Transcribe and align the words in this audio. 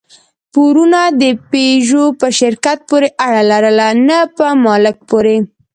پورونو 0.53 1.03
د 1.21 1.23
پيژو 1.51 2.05
په 2.19 2.27
شرکت 2.39 2.77
پورې 2.89 3.09
اړه 3.25 3.41
لرله، 3.51 3.87
نه 4.07 4.19
په 4.35 4.45
مالک 4.65 4.97
پورې. 5.09 5.37